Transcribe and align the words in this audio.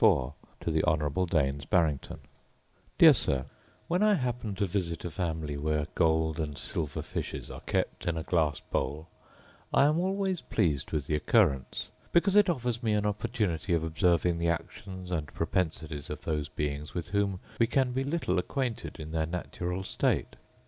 Letter 0.00 0.14
LIV 0.26 0.32
To 0.60 0.70
The 0.70 0.84
Honourable 0.84 1.26
Daines 1.26 1.64
Barrington 1.64 2.20
Dear 2.98 3.12
Sir, 3.12 3.46
When 3.88 4.00
I 4.00 4.14
happen 4.14 4.54
to 4.54 4.64
visit 4.68 5.04
a 5.04 5.10
family 5.10 5.56
where 5.56 5.88
gold 5.96 6.38
and 6.38 6.56
silver 6.56 7.02
fishes 7.02 7.50
are 7.50 7.62
kept 7.62 8.06
in 8.06 8.16
a 8.16 8.22
glass 8.22 8.60
bowl, 8.60 9.08
I 9.74 9.86
am 9.86 9.98
always 9.98 10.40
pleased 10.40 10.92
with 10.92 11.08
the 11.08 11.16
occurrence, 11.16 11.90
because 12.12 12.36
it 12.36 12.48
offers 12.48 12.80
me 12.80 12.92
an 12.92 13.06
opportunity 13.06 13.74
of 13.74 13.82
observing 13.82 14.38
the 14.38 14.50
actions 14.50 15.10
and 15.10 15.34
propensities 15.34 16.10
of 16.10 16.22
those 16.22 16.48
beings 16.48 16.94
with 16.94 17.08
whom 17.08 17.40
we 17.58 17.66
can 17.66 17.90
be 17.90 18.04
little 18.04 18.38
acquainted 18.38 19.00
in 19.00 19.10
their 19.10 19.26
natural 19.26 19.82
state. 19.82 20.36